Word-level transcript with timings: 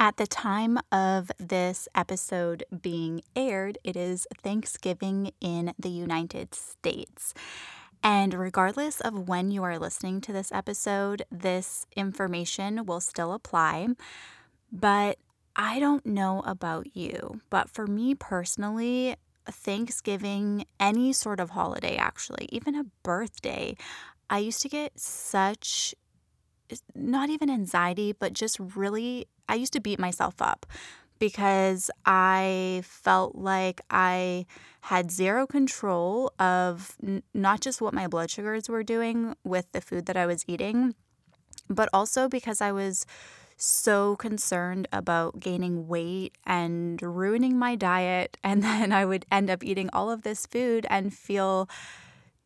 At 0.00 0.16
the 0.16 0.28
time 0.28 0.78
of 0.92 1.32
this 1.40 1.88
episode 1.92 2.62
being 2.82 3.22
aired, 3.34 3.78
it 3.82 3.96
is 3.96 4.28
Thanksgiving 4.40 5.32
in 5.40 5.74
the 5.76 5.88
United 5.88 6.54
States. 6.54 7.34
And 8.00 8.32
regardless 8.32 9.00
of 9.00 9.28
when 9.28 9.50
you 9.50 9.64
are 9.64 9.76
listening 9.76 10.20
to 10.20 10.32
this 10.32 10.52
episode, 10.52 11.24
this 11.32 11.84
information 11.96 12.86
will 12.86 13.00
still 13.00 13.32
apply. 13.32 13.88
But 14.70 15.18
I 15.56 15.80
don't 15.80 16.06
know 16.06 16.42
about 16.46 16.96
you, 16.96 17.40
but 17.50 17.68
for 17.68 17.88
me 17.88 18.14
personally, 18.14 19.16
Thanksgiving, 19.50 20.64
any 20.78 21.12
sort 21.12 21.40
of 21.40 21.50
holiday 21.50 21.96
actually, 21.96 22.48
even 22.52 22.76
a 22.76 22.84
birthday, 23.02 23.76
I 24.30 24.38
used 24.38 24.62
to 24.62 24.68
get 24.68 25.00
such 25.00 25.92
not 26.94 27.30
even 27.30 27.50
anxiety, 27.50 28.12
but 28.12 28.32
just 28.32 28.58
really, 28.58 29.26
I 29.48 29.54
used 29.54 29.72
to 29.74 29.80
beat 29.80 29.98
myself 29.98 30.40
up 30.40 30.66
because 31.18 31.90
I 32.06 32.82
felt 32.84 33.34
like 33.34 33.80
I 33.90 34.46
had 34.82 35.10
zero 35.10 35.46
control 35.46 36.32
of 36.38 36.96
n- 37.02 37.22
not 37.34 37.60
just 37.60 37.80
what 37.80 37.94
my 37.94 38.06
blood 38.06 38.30
sugars 38.30 38.68
were 38.68 38.82
doing 38.82 39.34
with 39.44 39.72
the 39.72 39.80
food 39.80 40.06
that 40.06 40.16
I 40.16 40.26
was 40.26 40.44
eating, 40.46 40.94
but 41.68 41.88
also 41.92 42.28
because 42.28 42.60
I 42.60 42.72
was 42.72 43.04
so 43.56 44.14
concerned 44.16 44.86
about 44.92 45.40
gaining 45.40 45.88
weight 45.88 46.38
and 46.46 47.02
ruining 47.02 47.58
my 47.58 47.74
diet. 47.74 48.36
And 48.44 48.62
then 48.62 48.92
I 48.92 49.04
would 49.04 49.26
end 49.30 49.50
up 49.50 49.64
eating 49.64 49.90
all 49.92 50.10
of 50.10 50.22
this 50.22 50.46
food 50.46 50.86
and 50.88 51.12
feel 51.12 51.68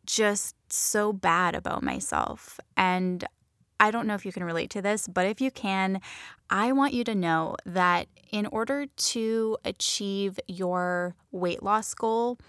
just 0.05 0.55
so 0.71 1.13
bad 1.13 1.55
about 1.55 1.83
myself. 1.83 2.59
And 2.75 3.25
I 3.83 3.91
don't 3.91 4.07
know 4.07 4.15
if 4.15 4.25
you 4.25 4.31
can 4.31 4.45
relate 4.45 4.69
to 4.69 4.81
this, 4.81 5.09
but 5.09 5.25
if 5.25 5.41
you 5.41 5.51
can, 5.51 5.99
I 6.49 6.71
want 6.71 6.93
you 6.93 7.03
to 7.03 7.13
know 7.13 7.57
that 7.65 8.07
in 8.31 8.45
order 8.45 8.85
to 8.85 9.57
achieve 9.65 10.39
your 10.47 11.15
weight 11.33 11.61
loss 11.61 11.93
goal, 11.93 12.39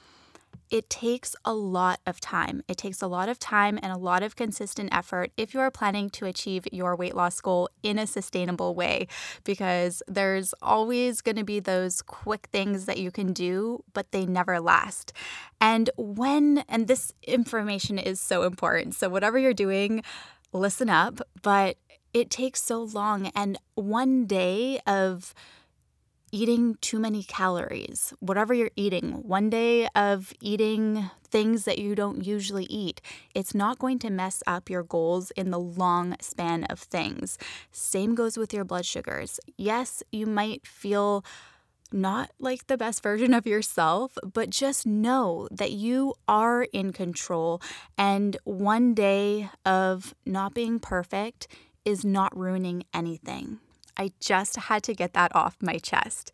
it 0.70 0.88
takes 0.88 1.34
a 1.44 1.52
lot 1.52 1.98
of 2.06 2.20
time. 2.20 2.62
It 2.68 2.76
takes 2.76 3.02
a 3.02 3.08
lot 3.08 3.28
of 3.28 3.40
time 3.40 3.80
and 3.82 3.92
a 3.92 3.98
lot 3.98 4.22
of 4.22 4.36
consistent 4.36 4.94
effort 4.94 5.32
if 5.36 5.54
you 5.54 5.58
are 5.58 5.72
planning 5.72 6.08
to 6.10 6.26
achieve 6.26 6.68
your 6.70 6.94
weight 6.94 7.16
loss 7.16 7.40
goal 7.40 7.68
in 7.82 7.98
a 7.98 8.06
sustainable 8.06 8.76
way, 8.76 9.08
because 9.42 10.04
there's 10.06 10.54
always 10.62 11.20
going 11.20 11.36
to 11.36 11.44
be 11.44 11.58
those 11.58 12.00
quick 12.00 12.48
things 12.52 12.86
that 12.86 12.98
you 12.98 13.10
can 13.10 13.32
do, 13.32 13.82
but 13.92 14.12
they 14.12 14.24
never 14.24 14.60
last. 14.60 15.12
And 15.60 15.90
when, 15.96 16.64
and 16.68 16.86
this 16.86 17.12
information 17.24 17.98
is 17.98 18.20
so 18.20 18.44
important. 18.44 18.94
So, 18.94 19.08
whatever 19.08 19.38
you're 19.38 19.52
doing, 19.52 20.02
listen 20.54 20.88
up, 20.88 21.20
but 21.42 21.76
it 22.14 22.30
takes 22.30 22.62
so 22.62 22.82
long. 22.82 23.30
And 23.34 23.58
one 23.74 24.24
day 24.24 24.80
of 24.86 25.34
eating 26.32 26.76
too 26.80 26.98
many 26.98 27.22
calories, 27.22 28.12
whatever 28.20 28.54
you're 28.54 28.70
eating, 28.74 29.12
one 29.22 29.50
day 29.50 29.86
of 29.94 30.32
eating 30.40 31.10
things 31.22 31.64
that 31.64 31.78
you 31.78 31.94
don't 31.94 32.24
usually 32.24 32.64
eat, 32.64 33.00
it's 33.34 33.54
not 33.54 33.78
going 33.78 33.98
to 34.00 34.10
mess 34.10 34.42
up 34.46 34.68
your 34.70 34.82
goals 34.82 35.30
in 35.32 35.50
the 35.50 35.58
long 35.58 36.16
span 36.20 36.64
of 36.64 36.80
things. 36.80 37.38
Same 37.70 38.14
goes 38.14 38.36
with 38.36 38.52
your 38.52 38.64
blood 38.64 38.84
sugars. 38.84 39.38
Yes, 39.56 40.02
you 40.10 40.26
might 40.26 40.66
feel 40.66 41.24
not 41.92 42.30
like 42.38 42.66
the 42.66 42.76
best 42.76 43.02
version 43.02 43.34
of 43.34 43.46
yourself, 43.46 44.16
but 44.32 44.50
just 44.50 44.86
know 44.86 45.48
that 45.50 45.72
you 45.72 46.14
are 46.26 46.64
in 46.72 46.92
control. 46.92 47.60
And 47.96 48.36
one 48.44 48.94
day 48.94 49.50
of 49.64 50.14
not 50.26 50.54
being 50.54 50.78
perfect 50.78 51.48
is 51.84 52.04
not 52.04 52.36
ruining 52.36 52.84
anything. 52.92 53.58
I 53.96 54.12
just 54.20 54.56
had 54.56 54.82
to 54.84 54.94
get 54.94 55.12
that 55.12 55.34
off 55.36 55.56
my 55.60 55.78
chest. 55.78 56.32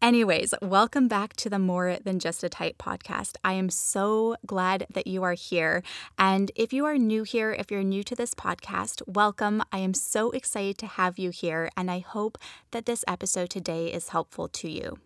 Anyways, 0.00 0.54
welcome 0.62 1.08
back 1.08 1.34
to 1.34 1.50
the 1.50 1.58
More 1.58 1.96
Than 2.04 2.20
Just 2.20 2.44
a 2.44 2.48
Type 2.48 2.78
podcast. 2.78 3.36
I 3.42 3.54
am 3.54 3.68
so 3.68 4.36
glad 4.46 4.86
that 4.88 5.08
you 5.08 5.24
are 5.24 5.32
here. 5.32 5.82
And 6.16 6.52
if 6.54 6.72
you 6.72 6.84
are 6.84 6.96
new 6.96 7.24
here, 7.24 7.50
if 7.50 7.72
you're 7.72 7.82
new 7.82 8.04
to 8.04 8.14
this 8.14 8.32
podcast, 8.32 9.02
welcome. 9.08 9.60
I 9.72 9.78
am 9.78 9.94
so 9.94 10.30
excited 10.30 10.78
to 10.78 10.86
have 10.86 11.18
you 11.18 11.30
here, 11.30 11.68
and 11.76 11.90
I 11.90 11.98
hope 11.98 12.38
that 12.70 12.86
this 12.86 13.04
episode 13.08 13.50
today 13.50 13.92
is 13.92 14.10
helpful 14.10 14.46
to 14.46 14.70
you. 14.70 14.98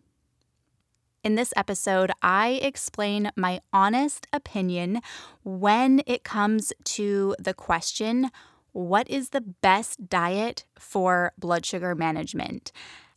In 1.24 1.36
this 1.36 1.54
episode, 1.56 2.10
I 2.20 2.60
explain 2.62 3.30
my 3.34 3.60
honest 3.72 4.26
opinion 4.30 5.00
when 5.42 6.02
it 6.06 6.22
comes 6.22 6.70
to 6.84 7.34
the 7.38 7.54
question 7.54 8.30
what 8.72 9.08
is 9.10 9.30
the 9.30 9.40
best 9.40 10.08
diet 10.08 10.64
for 10.78 11.32
blood 11.38 11.64
sugar 11.64 11.94
management? 11.94 12.72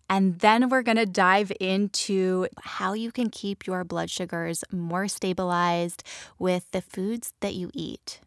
And 0.10 0.40
then 0.40 0.70
we're 0.70 0.84
going 0.84 0.98
to 0.98 1.06
dive 1.06 1.52
into 1.60 2.48
how 2.62 2.94
you 2.94 3.12
can 3.12 3.30
keep 3.30 3.66
your 3.66 3.84
blood 3.84 4.10
sugars 4.10 4.64
more 4.72 5.08
stabilized 5.08 6.04
with 6.38 6.70
the 6.72 6.82
foods 6.82 7.34
that 7.40 7.56
you 7.56 7.72
eat. 7.74 8.20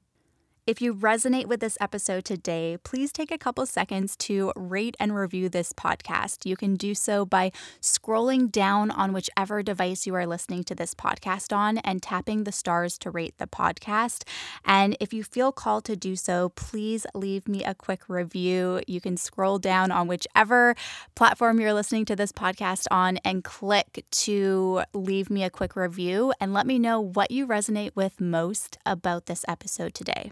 If 0.68 0.82
you 0.82 0.94
resonate 0.94 1.46
with 1.46 1.60
this 1.60 1.78
episode 1.80 2.26
today, 2.26 2.76
please 2.84 3.10
take 3.10 3.30
a 3.30 3.38
couple 3.38 3.64
seconds 3.64 4.14
to 4.16 4.52
rate 4.54 4.98
and 5.00 5.16
review 5.16 5.48
this 5.48 5.72
podcast. 5.72 6.44
You 6.44 6.56
can 6.58 6.74
do 6.74 6.94
so 6.94 7.24
by 7.24 7.52
scrolling 7.80 8.52
down 8.52 8.90
on 8.90 9.14
whichever 9.14 9.62
device 9.62 10.06
you 10.06 10.14
are 10.14 10.26
listening 10.26 10.64
to 10.64 10.74
this 10.74 10.92
podcast 10.92 11.56
on 11.56 11.78
and 11.78 12.02
tapping 12.02 12.44
the 12.44 12.52
stars 12.52 12.98
to 12.98 13.10
rate 13.10 13.32
the 13.38 13.46
podcast. 13.46 14.24
And 14.62 14.94
if 15.00 15.14
you 15.14 15.24
feel 15.24 15.52
called 15.52 15.86
to 15.86 15.96
do 15.96 16.16
so, 16.16 16.50
please 16.50 17.06
leave 17.14 17.48
me 17.48 17.64
a 17.64 17.74
quick 17.74 18.02
review. 18.06 18.82
You 18.86 19.00
can 19.00 19.16
scroll 19.16 19.58
down 19.58 19.90
on 19.90 20.06
whichever 20.06 20.76
platform 21.14 21.60
you're 21.60 21.72
listening 21.72 22.04
to 22.04 22.14
this 22.14 22.30
podcast 22.30 22.84
on 22.90 23.16
and 23.24 23.42
click 23.42 24.04
to 24.10 24.82
leave 24.92 25.30
me 25.30 25.44
a 25.44 25.48
quick 25.48 25.76
review 25.76 26.34
and 26.38 26.52
let 26.52 26.66
me 26.66 26.78
know 26.78 27.00
what 27.00 27.30
you 27.30 27.46
resonate 27.46 27.96
with 27.96 28.20
most 28.20 28.76
about 28.84 29.24
this 29.24 29.46
episode 29.48 29.94
today. 29.94 30.30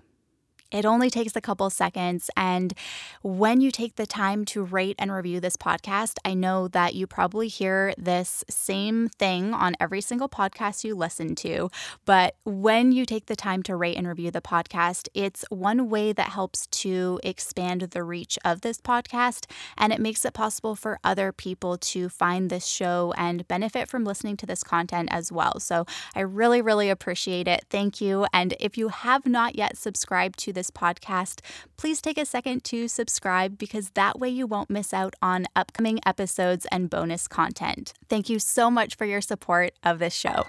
It 0.70 0.84
only 0.84 1.10
takes 1.10 1.36
a 1.36 1.40
couple 1.40 1.70
seconds. 1.70 2.30
And 2.36 2.74
when 3.22 3.60
you 3.60 3.70
take 3.70 3.96
the 3.96 4.06
time 4.06 4.44
to 4.46 4.62
rate 4.62 4.96
and 4.98 5.12
review 5.12 5.40
this 5.40 5.56
podcast, 5.56 6.16
I 6.24 6.34
know 6.34 6.68
that 6.68 6.94
you 6.94 7.06
probably 7.06 7.48
hear 7.48 7.94
this 7.96 8.44
same 8.48 9.08
thing 9.08 9.54
on 9.54 9.76
every 9.80 10.00
single 10.00 10.28
podcast 10.28 10.84
you 10.84 10.94
listen 10.94 11.34
to. 11.36 11.70
But 12.04 12.36
when 12.44 12.92
you 12.92 13.06
take 13.06 13.26
the 13.26 13.36
time 13.36 13.62
to 13.64 13.76
rate 13.76 13.96
and 13.96 14.08
review 14.08 14.30
the 14.30 14.40
podcast, 14.40 15.08
it's 15.14 15.44
one 15.50 15.88
way 15.88 16.12
that 16.12 16.30
helps 16.30 16.66
to 16.68 17.20
expand 17.22 17.82
the 17.82 18.02
reach 18.02 18.38
of 18.44 18.62
this 18.62 18.78
podcast. 18.78 19.46
And 19.76 19.92
it 19.92 20.00
makes 20.00 20.24
it 20.24 20.34
possible 20.34 20.74
for 20.74 20.98
other 21.04 21.32
people 21.32 21.78
to 21.78 22.08
find 22.08 22.50
this 22.50 22.66
show 22.66 23.12
and 23.16 23.46
benefit 23.48 23.88
from 23.88 24.04
listening 24.04 24.36
to 24.38 24.46
this 24.46 24.62
content 24.62 25.08
as 25.12 25.30
well. 25.30 25.60
So 25.60 25.86
I 26.14 26.20
really, 26.20 26.60
really 26.60 26.90
appreciate 26.90 27.46
it. 27.46 27.64
Thank 27.70 28.00
you. 28.00 28.26
And 28.32 28.54
if 28.58 28.76
you 28.76 28.88
have 28.88 29.26
not 29.26 29.56
yet 29.56 29.76
subscribed 29.76 30.38
to 30.40 30.52
this 30.56 30.72
podcast, 30.72 31.38
please 31.76 32.02
take 32.02 32.18
a 32.18 32.26
second 32.26 32.64
to 32.64 32.88
subscribe 32.88 33.56
because 33.56 33.90
that 33.90 34.18
way 34.18 34.28
you 34.28 34.48
won't 34.48 34.70
miss 34.70 34.92
out 34.92 35.14
on 35.22 35.46
upcoming 35.54 36.00
episodes 36.04 36.66
and 36.72 36.90
bonus 36.90 37.28
content. 37.28 37.92
Thank 38.08 38.28
you 38.28 38.40
so 38.40 38.68
much 38.72 38.96
for 38.96 39.04
your 39.04 39.20
support 39.20 39.74
of 39.84 40.00
this 40.00 40.14
show 40.14 40.44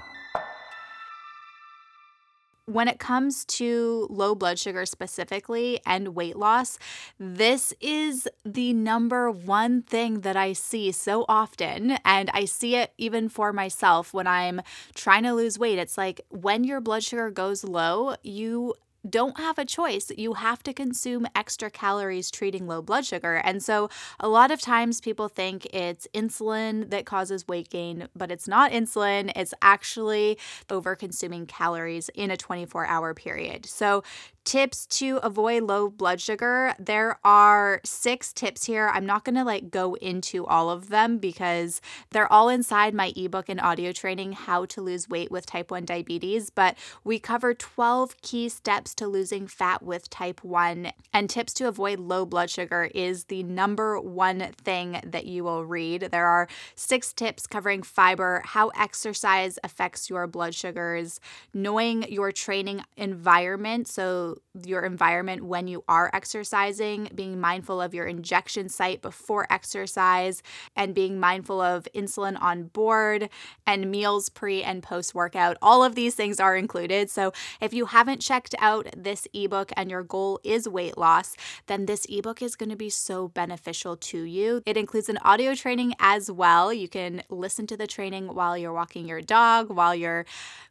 when 2.67 2.90
it 2.90 3.00
comes 3.00 3.46
to 3.46 4.07
low 4.09 4.35
blood 4.35 4.59
sugar 4.59 4.85
specifically 4.85 5.79
and 5.85 6.09
weight 6.09 6.35
loss, 6.35 6.78
this 7.17 7.73
is 7.79 8.28
the 8.46 8.73
number 8.73 9.31
one 9.31 9.81
thing 9.81 10.19
that 10.22 10.35
I 10.35 10.51
see 10.51 10.91
so 10.91 11.23
often. 11.29 11.97
And 12.03 12.29
I 12.34 12.44
see 12.44 12.75
it 12.75 12.94
even 12.97 13.29
for 13.29 13.53
myself 13.53 14.13
when 14.13 14.28
I'm 14.28 14.62
trying 14.94 15.23
to 15.23 15.34
lose 15.34 15.57
weight. 15.57 15.79
It's 15.79 15.97
like 15.97 16.19
when 16.29 16.66
your 16.66 16.81
blood 16.81 17.03
sugar 17.03 17.31
goes 17.31 17.63
low, 17.63 18.16
you 18.22 18.73
don't 19.09 19.38
have 19.38 19.57
a 19.57 19.66
choice. 19.66 20.12
You 20.18 20.34
have 20.34 20.63
to 20.63 20.73
consume 20.73 21.28
extra 21.35 21.69
calories 21.69 22.31
treating 22.31 22.68
low 22.68 22.81
blood 22.81 23.06
sugar. 23.06 23.35
And 23.35 23.63
so 23.63 23.90
a 24.19 24.28
lot 24.28 24.51
of 24.51 24.62
times 24.62 25.01
people 25.01 25.28
think 25.28 25.66
it's 25.73 26.07
insulin 26.13 26.90
that 26.90 27.05
causes 27.05 27.47
weight 27.47 27.70
gain, 27.70 28.08
but 28.16 28.31
it's 28.31 28.47
not 28.47 28.72
insulin. 28.72 29.31
It's 29.35 29.53
actually 29.61 30.37
over 30.70 30.96
consuming 30.96 31.46
calories 31.46 32.09
in 32.09 32.31
a 32.31 32.37
24 32.37 32.85
hour 32.85 33.14
period. 33.14 33.66
So 33.66 34.03
tips 34.47 34.85
to 34.85 35.20
avoid 35.23 35.61
low 35.64 35.90
blood 35.90 36.22
sugar. 36.22 36.73
There 36.79 37.20
are 37.26 37.82
six 37.84 38.32
tips 38.32 38.64
here. 38.64 38.90
I'm 38.94 39.05
not 39.05 39.26
going 39.26 39.35
to 39.35 39.44
like 39.44 39.70
go 39.70 39.96
into 39.96 40.46
all 40.46 40.70
of 40.70 40.88
them 40.88 41.17
because 41.17 41.82
they're 42.11 42.32
all 42.32 42.47
inside 42.47 42.94
my 42.94 43.11
ebook 43.17 43.49
and 43.49 43.59
audio 43.59 43.91
training, 43.91 44.32
How 44.32 44.64
to 44.67 44.82
Lose 44.82 45.09
Weight 45.09 45.29
with 45.29 45.46
Type 45.46 45.70
1 45.70 45.84
Diabetes. 45.84 46.49
But 46.49 46.78
we 47.03 47.20
cover 47.20 47.53
12 47.53 48.22
key 48.22 48.47
steps 48.47 48.96
to 48.96 49.08
losing 49.08 49.47
fat 49.47 49.84
with 49.84 50.09
type 50.09 50.41
1. 50.46 50.93
And 51.11 51.29
tips 51.29 51.53
to 51.55 51.67
avoid 51.67 52.00
low 52.00 52.26
blood 52.26 52.50
sugar 52.50 52.90
is 52.96 53.26
the 53.26 53.43
number 53.43 54.00
one 54.00 54.53
thing 54.53 55.02
that 55.05 55.26
you 55.26 55.43
will 55.43 55.66
read. 55.66 56.03
There 56.03 56.26
are 56.26 56.47
six 56.73 57.11
tips 57.11 57.47
covering 57.47 57.84
fiber, 57.84 58.43
how 58.46 58.70
exercise 58.79 59.59
affects 59.61 60.09
your 60.09 60.26
blood 60.26 60.55
sugars, 60.55 61.20
knowing 61.53 62.09
your 62.09 62.32
training 62.32 62.84
environment. 62.96 63.90
So, 63.90 64.36
your 64.66 64.81
environment 64.81 65.45
when 65.45 65.67
you 65.67 65.84
are 65.87 66.09
exercising, 66.13 67.09
being 67.13 67.39
mindful 67.39 67.81
of 67.81 67.93
your 67.93 68.05
injection 68.05 68.69
site 68.69 69.01
before 69.01 69.47
exercise, 69.49 70.43
and 70.75 70.93
being 70.93 71.19
mindful 71.19 71.61
of 71.61 71.87
insulin 71.93 72.39
on 72.41 72.63
board 72.66 73.29
and 73.66 73.91
meals 73.91 74.29
pre 74.29 74.63
and 74.63 74.84
post 74.84 75.16
workout. 75.16 75.57
All 75.61 75.84
of 75.84 75.95
these 75.95 76.16
things 76.16 76.39
are 76.39 76.55
included. 76.55 77.09
So 77.09 77.34
if 77.61 77.73
you 77.73 77.85
haven't 77.85 78.22
checked 78.22 78.55
out 78.59 78.87
this 78.95 79.28
ebook 79.34 79.72
and 79.75 79.89
your 79.89 80.03
goal 80.03 80.40
is 80.43 80.67
weight 80.67 80.97
loss, 80.97 81.35
then 81.67 81.85
this 81.85 82.05
ebook 82.09 82.41
is 82.41 82.55
going 82.55 82.69
to 82.69 82.75
be 82.75 82.90
so 82.90 83.28
beneficial 83.28 83.97
to 83.97 84.23
you. 84.23 84.61
It 84.66 84.78
includes 84.78 85.09
an 85.09 85.17
audio 85.23 85.55
training 85.55 85.93
as 85.99 86.31
well. 86.31 86.73
You 86.73 86.87
can 86.87 87.23
listen 87.29 87.67
to 87.67 87.78
the 87.78 87.87
training 87.87 88.33
while 88.33 88.57
you're 88.57 88.73
walking 88.73 89.07
your 89.07 89.22
dog, 89.22 89.69
while 89.69 89.95
you're 89.95 90.25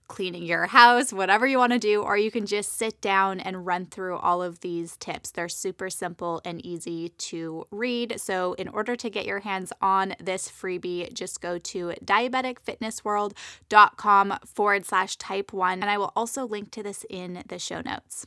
cleaning 0.09 0.45
your 0.45 0.67
house, 0.67 1.13
whatever 1.13 1.47
you 1.47 1.59
want 1.59 1.73
to 1.73 1.79
do, 1.79 2.03
or 2.03 2.17
you 2.17 2.31
can 2.31 2.47
just 2.47 2.77
sit 2.77 3.01
down 3.01 3.41
and 3.41 3.67
run 3.67 3.87
through 3.87 4.17
all 4.17 4.43
of 4.43 4.61
these 4.61 4.97
tips. 4.97 5.31
They're 5.31 5.49
super 5.49 5.91
simple 5.91 6.41
and 6.45 6.65
easy 6.65 7.11
to 7.11 7.67
read. 7.71 8.21
So, 8.21 8.55
in 8.55 8.69
order 8.69 8.97
to 8.97 9.11
get 9.11 9.27
your 9.27 9.41
hands 9.41 9.73
on 9.81 10.15
this 10.21 10.49
freebie, 10.49 11.13
just 11.13 11.41
go 11.41 11.59
to 11.59 11.95
diabeticfitnessworld.com 12.05 14.39
forward 14.45 14.87
slash 14.87 15.17
type 15.17 15.53
one. 15.53 15.83
And 15.83 15.91
I 15.91 15.99
will 15.99 16.13
also 16.17 16.47
link 16.47 16.71
to 16.73 16.83
this 16.83 17.05
in 17.11 17.45
the 17.47 17.59
show 17.59 17.81
notes. 17.81 18.27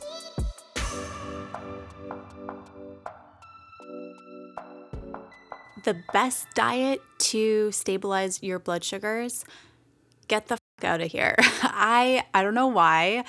The 5.83 5.97
best 6.13 6.47
diet 6.53 7.01
to 7.17 7.71
stabilize 7.71 8.41
your 8.41 8.59
blood 8.59 8.83
sugars, 8.83 9.45
get 10.27 10.47
the 10.47 10.57
fuck 10.57 10.89
out 10.89 11.01
of 11.01 11.11
here. 11.11 11.35
I 11.39 12.23
I 12.33 12.43
don't 12.43 12.53
know 12.53 12.67
why, 12.67 13.23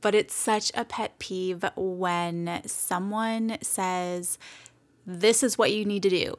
but 0.00 0.14
it's 0.14 0.34
such 0.34 0.70
a 0.74 0.84
pet 0.84 1.18
peeve 1.18 1.64
when 1.76 2.62
someone 2.66 3.58
says 3.62 4.38
this 5.10 5.42
is 5.42 5.56
what 5.56 5.72
you 5.72 5.86
need 5.86 6.02
to 6.02 6.10
do. 6.10 6.38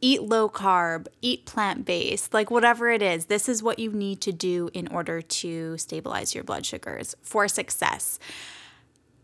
Eat 0.00 0.22
low 0.22 0.48
carb, 0.48 1.06
eat 1.22 1.46
plant 1.46 1.84
based, 1.84 2.34
like 2.34 2.50
whatever 2.50 2.90
it 2.90 3.02
is. 3.02 3.26
This 3.26 3.48
is 3.48 3.62
what 3.62 3.78
you 3.78 3.92
need 3.92 4.20
to 4.22 4.32
do 4.32 4.68
in 4.74 4.88
order 4.88 5.22
to 5.22 5.78
stabilize 5.78 6.34
your 6.34 6.42
blood 6.42 6.66
sugars 6.66 7.14
for 7.22 7.46
success. 7.46 8.18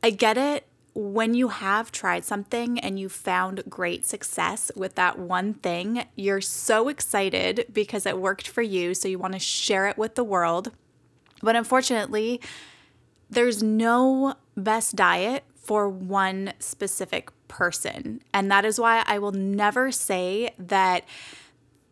I 0.04 0.10
get 0.10 0.38
it 0.38 0.65
when 0.98 1.34
you 1.34 1.48
have 1.48 1.92
tried 1.92 2.24
something 2.24 2.78
and 2.80 2.98
you 2.98 3.10
found 3.10 3.62
great 3.68 4.06
success 4.06 4.72
with 4.74 4.94
that 4.94 5.18
one 5.18 5.52
thing, 5.52 6.06
you're 6.16 6.40
so 6.40 6.88
excited 6.88 7.66
because 7.70 8.06
it 8.06 8.18
worked 8.18 8.48
for 8.48 8.62
you. 8.62 8.94
So 8.94 9.06
you 9.06 9.18
want 9.18 9.34
to 9.34 9.38
share 9.38 9.88
it 9.88 9.98
with 9.98 10.14
the 10.14 10.24
world. 10.24 10.72
But 11.42 11.54
unfortunately, 11.54 12.40
there's 13.28 13.62
no 13.62 14.36
best 14.56 14.96
diet 14.96 15.44
for 15.54 15.86
one 15.86 16.54
specific 16.60 17.30
person. 17.46 18.22
And 18.32 18.50
that 18.50 18.64
is 18.64 18.80
why 18.80 19.04
I 19.06 19.18
will 19.18 19.32
never 19.32 19.92
say 19.92 20.54
that 20.58 21.04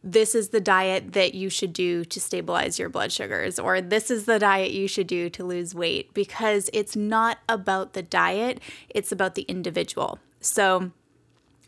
this 0.04 0.34
is 0.34 0.50
the 0.50 0.60
diet 0.60 1.14
that 1.14 1.32
you 1.34 1.48
should 1.48 1.72
do 1.72 2.04
to 2.04 2.20
stabilize 2.20 2.78
your 2.78 2.90
blood 2.90 3.10
sugars, 3.10 3.58
or 3.58 3.80
this 3.80 4.10
is 4.10 4.26
the 4.26 4.38
diet 4.38 4.70
you 4.70 4.86
should 4.86 5.06
do 5.06 5.30
to 5.30 5.42
lose 5.42 5.74
weight, 5.74 6.12
because 6.12 6.68
it's 6.74 6.94
not 6.94 7.38
about 7.48 7.94
the 7.94 8.02
diet, 8.02 8.60
it's 8.90 9.10
about 9.10 9.34
the 9.34 9.42
individual. 9.42 10.18
So, 10.40 10.90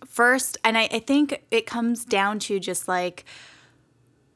first, 0.04 0.58
and 0.62 0.76
I, 0.76 0.82
I 0.92 0.98
think 0.98 1.42
it 1.50 1.64
comes 1.64 2.04
down 2.04 2.38
to 2.40 2.60
just 2.60 2.86
like, 2.86 3.24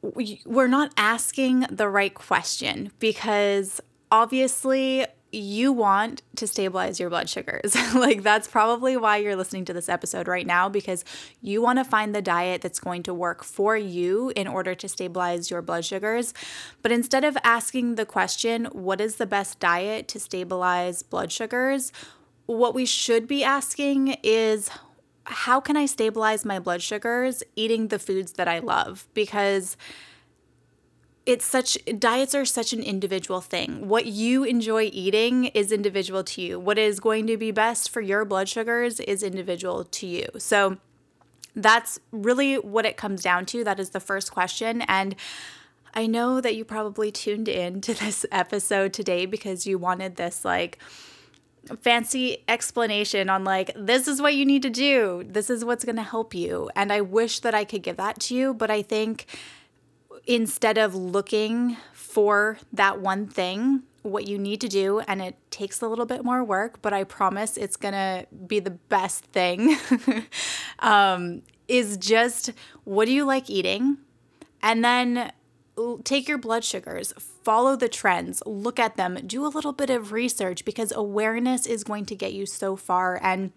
we're 0.03 0.67
not 0.67 0.93
asking 0.96 1.67
the 1.70 1.88
right 1.91 2.14
question 2.14 2.91
because 2.99 3.82
obviously 4.11 5.05
you 5.32 5.73
want 5.73 6.23
to 6.37 6.47
stabilize 6.47 6.99
your 6.99 7.11
blood 7.11 7.29
sugars. 7.29 7.75
like, 7.94 8.23
that's 8.23 8.49
probably 8.49 8.97
why 8.97 9.19
you're 9.19 9.37
listening 9.37 9.65
to 9.67 9.73
this 9.73 9.88
episode 9.88 10.27
right 10.27 10.47
now 10.47 10.69
because 10.69 11.05
you 11.41 11.62
want 11.62 11.79
to 11.79 11.85
find 11.85 12.15
the 12.15 12.23
diet 12.23 12.62
that's 12.62 12.81
going 12.81 13.03
to 13.05 13.15
work 13.15 13.44
for 13.44 13.77
you 13.77 14.32
in 14.35 14.49
order 14.49 14.75
to 14.75 14.88
stabilize 14.88 15.50
your 15.50 15.62
blood 15.62 15.85
sugars. 15.85 16.35
But 16.82 16.93
instead 16.93 17.25
of 17.25 17.37
asking 17.44 17.94
the 17.94 18.06
question, 18.06 18.67
what 18.67 19.00
is 19.00 19.17
the 19.17 19.27
best 19.27 19.61
diet 19.61 20.09
to 20.09 20.21
stabilize 20.21 21.03
blood 21.03 21.31
sugars? 21.31 21.93
What 22.47 22.75
we 22.75 22.87
should 22.87 23.29
be 23.29 23.44
asking 23.44 24.17
is, 24.23 24.71
how 25.25 25.61
can 25.61 25.77
I 25.77 25.87
stabilize 25.87 26.44
my 26.44 26.59
blood 26.59 26.82
sugars 26.82 27.43
eating 27.55 27.88
the 27.88 27.99
foods 27.99 28.32
that 28.32 28.49
I 28.49 28.59
love? 28.59 29.06
Because 29.15 29.77
it's 31.26 31.44
such 31.44 31.78
diets 31.99 32.34
are 32.34 32.44
such 32.44 32.72
an 32.72 32.82
individual 32.82 33.40
thing. 33.40 33.88
What 33.88 34.06
you 34.06 34.44
enjoy 34.44 34.90
eating 34.93 35.46
is 35.46 35.70
individual 35.70 36.25
to 36.25 36.43
you. 36.43 36.58
What 36.58 36.78
is 36.78 36.99
going 36.99 37.26
to 37.26 37.37
be 37.37 37.50
best 37.50 37.90
for 37.90 38.00
your 38.00 38.25
blood 38.25 38.49
sugars 38.49 39.00
is 39.00 39.22
individual 39.22 39.84
to 39.84 40.06
you. 40.06 40.26
So 40.38 40.78
that's 41.55 42.00
really 42.11 42.56
what 42.56 42.87
it 42.87 42.96
comes 42.96 43.22
down 43.22 43.46
to. 43.46 43.64
That 43.64 43.78
is 43.78 43.90
the 43.90 44.00
first 44.00 44.32
question 44.32 44.82
and 44.82 45.14
I 45.93 46.06
know 46.06 46.40
that 46.40 46.55
you 46.55 46.64
probably 46.64 47.11
tuned 47.11 47.49
in 47.49 47.81
to 47.82 47.94
this 48.00 48.25
episode 48.31 48.93
today 48.93 49.26
because 49.26 49.67
you 49.67 49.78
wanted 49.78 50.17
this 50.17 50.44
like 50.44 50.78
fancy 51.82 52.38
explanation 52.49 53.28
on 53.28 53.44
like 53.44 53.70
this 53.76 54.08
is 54.08 54.22
what 54.22 54.34
you 54.34 54.46
need 54.46 54.62
to 54.62 54.70
do. 54.70 55.25
This 55.28 55.50
is 55.50 55.64
what's 55.64 55.84
going 55.84 55.96
to 55.96 56.02
help 56.02 56.34
you. 56.34 56.70
And 56.75 56.93
I 56.93 57.00
wish 57.00 57.40
that 57.40 57.55
I 57.55 57.64
could 57.64 57.82
give 57.82 57.96
that 57.96 58.19
to 58.20 58.34
you, 58.34 58.55
but 58.55 58.70
I 58.70 58.82
think 58.82 59.26
instead 60.26 60.78
of 60.78 60.94
looking 60.94 61.76
for 61.93 62.58
that 62.72 63.00
one 63.00 63.26
thing, 63.26 63.82
what 64.02 64.26
you 64.26 64.38
need 64.38 64.61
to 64.62 64.69
do, 64.69 65.00
and 65.00 65.20
it 65.20 65.37
takes 65.50 65.81
a 65.81 65.88
little 65.88 66.06
bit 66.06 66.25
more 66.25 66.43
work, 66.43 66.81
but 66.82 66.93
I 66.93 67.05
promise 67.05 67.56
it's 67.56 67.76
gonna 67.76 68.26
be 68.46 68.61
the 68.61 68.70
best 68.70 69.25
thing, 69.26 69.76
um, 70.78 71.43
is 71.69 71.96
just 71.96 72.52
what 72.84 73.06
do 73.06 73.12
you 73.12 73.25
like 73.25 73.49
eating? 73.49 73.99
And 74.62 74.84
then 74.84 75.32
take 76.05 76.28
your 76.28 76.38
blood 76.38 76.64
sugars, 76.64 77.12
follow 77.43 77.77
the 77.77 77.89
trends, 77.89 78.43
look 78.44 78.79
at 78.79 78.96
them, 78.96 79.19
do 79.27 79.46
a 79.46 79.48
little 79.48 79.72
bit 79.72 79.91
of 79.91 80.12
research 80.12 80.65
because 80.65 80.93
awareness 80.93 81.67
is 81.67 81.84
going 81.84 82.06
to 82.06 82.15
get 82.15 82.32
you 82.32 82.46
so 82.46 82.77
far. 82.77 83.19
And 83.22 83.53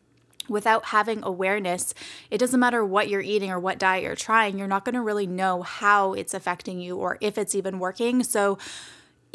without 0.47 0.85
having 0.85 1.23
awareness, 1.23 1.93
it 2.29 2.37
doesn't 2.37 2.59
matter 2.59 2.83
what 2.83 3.09
you're 3.09 3.21
eating 3.21 3.51
or 3.51 3.59
what 3.59 3.79
diet 3.79 4.03
you're 4.03 4.15
trying, 4.15 4.57
you're 4.57 4.67
not 4.67 4.85
going 4.85 4.95
to 4.95 5.01
really 5.01 5.27
know 5.27 5.61
how 5.61 6.13
it's 6.13 6.33
affecting 6.33 6.79
you 6.79 6.97
or 6.97 7.17
if 7.21 7.37
it's 7.37 7.55
even 7.55 7.79
working. 7.79 8.23
So, 8.23 8.57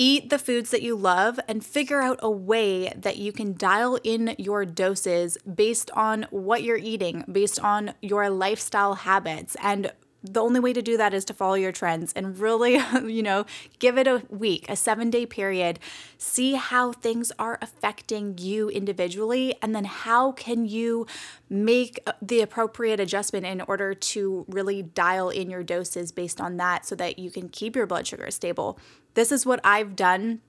eat 0.01 0.31
the 0.31 0.39
foods 0.39 0.71
that 0.71 0.81
you 0.81 0.95
love 0.95 1.41
and 1.49 1.67
figure 1.67 2.01
out 2.01 2.21
a 2.23 2.31
way 2.31 2.93
that 2.97 3.17
you 3.17 3.33
can 3.33 3.57
dial 3.57 3.99
in 4.05 4.35
your 4.39 4.65
doses 4.65 5.37
based 5.39 5.91
on 5.91 6.25
what 6.31 6.63
you're 6.63 6.77
eating, 6.77 7.25
based 7.31 7.59
on 7.59 7.93
your 8.01 8.31
lifestyle 8.31 8.95
habits, 8.95 9.57
and 9.61 9.91
the 10.23 10.43
only 10.43 10.59
way 10.59 10.73
to 10.73 10.83
do 10.83 10.97
that 10.97 11.15
is 11.15 11.25
to 11.27 11.35
follow 11.35 11.55
your 11.55 11.71
trends 11.71 12.13
and 12.15 12.39
really, 12.39 12.81
you 13.07 13.23
know, 13.23 13.47
give 13.79 13.97
it 13.97 14.07
a 14.07 14.23
week, 14.29 14.67
a 14.69 14.77
seven 14.77 15.11
day 15.11 15.27
period, 15.27 15.79
see 16.17 16.55
how 16.55 16.93
things 16.93 17.31
are 17.39 17.59
affecting 17.63 18.37
you 18.39 18.69
individually, 18.69 19.55
and 19.63 19.75
then 19.75 19.85
how 19.85 20.33
can 20.33 20.67
you 20.67 21.07
make 21.49 22.01
uh, 22.07 22.13
the 22.21 22.41
appropriate 22.41 22.99
adjustment 23.01 23.47
in 23.47 23.61
order 23.63 23.95
to 23.95 24.45
really 24.49 24.83
dial 24.83 25.31
in 25.31 25.49
your 25.49 25.63
doses 25.63 26.11
based 26.11 26.41
on 26.41 26.57
that 26.57 26.85
so 26.85 26.95
that 26.95 27.19
you 27.19 27.31
can 27.31 27.49
keep 27.49 27.77
your 27.77 27.87
blood 27.87 28.07
sugar 28.07 28.31
stable. 28.31 28.79
This 29.15 29.33
is 29.33 29.47
what 29.47 29.61
I've 29.65 29.97
done 29.97 30.41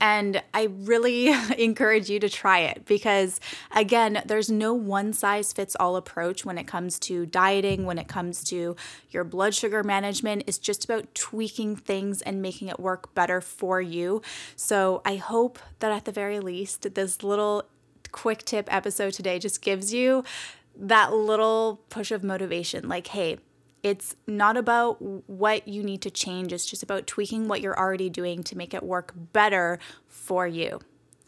and 0.00 0.42
I 0.54 0.64
really 0.64 1.28
encourage 1.58 2.08
you 2.08 2.18
to 2.20 2.28
try 2.28 2.60
it 2.60 2.86
because, 2.86 3.38
again, 3.74 4.22
there's 4.24 4.50
no 4.50 4.72
one 4.72 5.12
size 5.12 5.52
fits 5.52 5.76
all 5.78 5.96
approach 5.96 6.44
when 6.44 6.56
it 6.58 6.66
comes 6.66 6.98
to 7.00 7.26
dieting, 7.26 7.84
when 7.84 7.98
it 7.98 8.08
comes 8.08 8.42
to 8.44 8.76
your 9.10 9.24
blood 9.24 9.54
sugar 9.54 9.82
management. 9.84 10.44
It's 10.46 10.58
just 10.58 10.84
about 10.84 11.14
tweaking 11.14 11.76
things 11.76 12.22
and 12.22 12.40
making 12.40 12.68
it 12.68 12.80
work 12.80 13.14
better 13.14 13.40
for 13.40 13.80
you. 13.80 14.22
So 14.56 15.02
I 15.04 15.16
hope 15.16 15.58
that 15.80 15.92
at 15.92 16.06
the 16.06 16.12
very 16.12 16.40
least, 16.40 16.94
this 16.94 17.22
little 17.22 17.64
quick 18.12 18.44
tip 18.44 18.72
episode 18.72 19.12
today 19.12 19.38
just 19.38 19.62
gives 19.62 19.92
you 19.92 20.24
that 20.76 21.12
little 21.12 21.80
push 21.90 22.10
of 22.10 22.24
motivation 22.24 22.88
like, 22.88 23.08
hey, 23.08 23.38
it's 23.82 24.14
not 24.26 24.56
about 24.56 25.00
what 25.28 25.66
you 25.66 25.82
need 25.82 26.02
to 26.02 26.10
change, 26.10 26.52
it's 26.52 26.66
just 26.66 26.82
about 26.82 27.06
tweaking 27.06 27.48
what 27.48 27.60
you're 27.60 27.78
already 27.78 28.10
doing 28.10 28.42
to 28.44 28.56
make 28.56 28.74
it 28.74 28.82
work 28.82 29.12
better 29.32 29.78
for 30.06 30.46
you. 30.46 30.80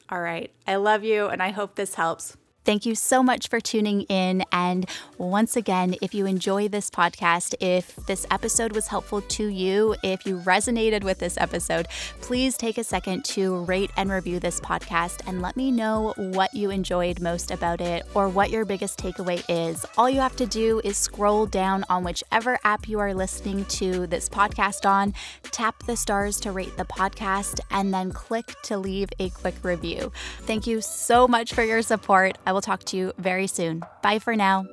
All 0.08 0.20
right. 0.20 0.50
I 0.66 0.76
love 0.76 1.04
you 1.04 1.26
and 1.26 1.42
I 1.42 1.50
hope 1.50 1.74
this 1.74 1.94
helps. 1.94 2.36
Thank 2.64 2.86
you 2.86 2.94
so 2.94 3.22
much 3.22 3.48
for 3.48 3.60
tuning 3.60 4.02
in. 4.02 4.44
And 4.52 4.88
once 5.18 5.56
again, 5.56 5.96
if 6.00 6.14
you 6.14 6.26
enjoy 6.26 6.68
this 6.68 6.90
podcast, 6.90 7.54
if 7.60 7.96
this 8.06 8.24
episode 8.30 8.72
was 8.72 8.86
helpful 8.86 9.20
to 9.20 9.48
you, 9.48 9.96
if 10.04 10.24
you 10.24 10.38
resonated 10.38 11.02
with 11.02 11.18
this 11.18 11.36
episode, 11.38 11.88
please 12.20 12.56
take 12.56 12.78
a 12.78 12.84
second 12.84 13.24
to 13.24 13.64
rate 13.64 13.90
and 13.96 14.10
review 14.10 14.38
this 14.38 14.60
podcast 14.60 15.26
and 15.26 15.42
let 15.42 15.56
me 15.56 15.72
know 15.72 16.14
what 16.16 16.54
you 16.54 16.70
enjoyed 16.70 17.20
most 17.20 17.50
about 17.50 17.80
it 17.80 18.06
or 18.14 18.28
what 18.28 18.50
your 18.50 18.64
biggest 18.64 18.98
takeaway 18.98 19.42
is. 19.48 19.84
All 19.98 20.08
you 20.08 20.20
have 20.20 20.36
to 20.36 20.46
do 20.46 20.80
is 20.84 20.96
scroll 20.96 21.46
down 21.46 21.84
on 21.90 22.04
whichever 22.04 22.60
app 22.62 22.88
you 22.88 23.00
are 23.00 23.12
listening 23.12 23.64
to 23.66 24.06
this 24.06 24.28
podcast 24.28 24.88
on, 24.88 25.14
tap 25.50 25.82
the 25.84 25.96
stars 25.96 26.38
to 26.40 26.52
rate 26.52 26.76
the 26.76 26.84
podcast, 26.84 27.58
and 27.72 27.92
then 27.92 28.12
click 28.12 28.54
to 28.62 28.78
leave 28.78 29.08
a 29.18 29.30
quick 29.30 29.56
review. 29.64 30.12
Thank 30.42 30.66
you 30.66 30.80
so 30.80 31.26
much 31.26 31.52
for 31.52 31.64
your 31.64 31.82
support. 31.82 32.38
I 32.52 32.54
will 32.54 32.60
talk 32.60 32.84
to 32.84 32.98
you 32.98 33.12
very 33.16 33.46
soon. 33.46 33.82
Bye 34.02 34.18
for 34.18 34.36
now. 34.36 34.66